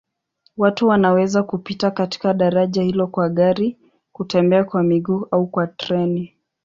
Watu 0.57 0.87
wanaweza 0.87 1.43
kupita 1.43 1.91
katika 1.91 2.33
daraja 2.33 2.81
hilo 2.83 3.07
kwa 3.07 3.29
gari, 3.29 3.77
kutembea 4.11 4.63
kwa 4.63 4.83
miguu 4.83 5.27
au 5.31 5.47
kwa 5.47 5.67
treni. 5.67 6.35